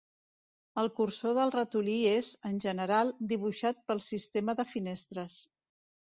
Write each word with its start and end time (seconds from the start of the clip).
El 0.83 0.87
cursor 0.99 1.33
del 1.39 1.51
ratolí 1.55 1.97
és, 2.11 2.31
en 2.51 2.57
general, 2.65 3.11
dibuixat 3.33 3.83
pel 3.91 4.01
sistema 4.05 4.55
de 4.61 4.65
finestres. 4.71 5.37